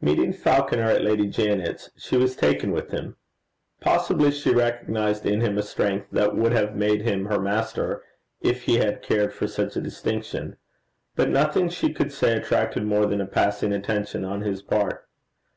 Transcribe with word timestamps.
Meeting 0.00 0.32
Falconer 0.32 0.82
at 0.90 1.02
Lady 1.04 1.28
Janet's, 1.28 1.90
she 1.96 2.16
was 2.16 2.34
taken 2.34 2.72
with 2.72 2.90
him. 2.90 3.14
Possibly 3.80 4.32
she 4.32 4.52
recognized 4.52 5.24
in 5.24 5.42
him 5.42 5.56
a 5.56 5.62
strength 5.62 6.08
that 6.10 6.34
would 6.34 6.50
have 6.50 6.74
made 6.74 7.02
him 7.02 7.26
her 7.26 7.38
master, 7.40 8.02
if 8.40 8.64
he 8.64 8.78
had 8.78 9.00
cared 9.00 9.32
for 9.32 9.46
such 9.46 9.76
a 9.76 9.80
distinction; 9.80 10.56
but 11.14 11.28
nothing 11.30 11.68
she 11.68 11.92
could 11.92 12.10
say 12.10 12.36
attracted 12.36 12.84
more 12.84 13.06
than 13.06 13.20
a 13.20 13.26
passing 13.26 13.72
attention 13.72 14.24
on 14.24 14.40
his 14.40 14.60
part. 14.60 15.08